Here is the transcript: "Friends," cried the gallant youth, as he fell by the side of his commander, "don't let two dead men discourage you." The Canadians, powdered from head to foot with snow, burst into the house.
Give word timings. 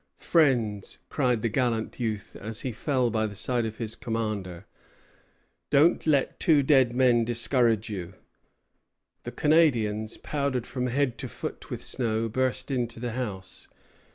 "Friends," 0.17 0.97
cried 1.09 1.43
the 1.43 1.47
gallant 1.47 1.99
youth, 1.99 2.35
as 2.41 2.61
he 2.61 2.71
fell 2.71 3.11
by 3.11 3.27
the 3.27 3.35
side 3.35 3.67
of 3.67 3.77
his 3.77 3.95
commander, 3.95 4.65
"don't 5.69 6.07
let 6.07 6.39
two 6.39 6.63
dead 6.63 6.95
men 6.95 7.23
discourage 7.23 7.87
you." 7.91 8.15
The 9.25 9.31
Canadians, 9.31 10.17
powdered 10.17 10.65
from 10.65 10.87
head 10.87 11.19
to 11.19 11.27
foot 11.27 11.69
with 11.69 11.83
snow, 11.83 12.27
burst 12.29 12.71
into 12.71 12.99
the 12.99 13.11
house. 13.11 13.67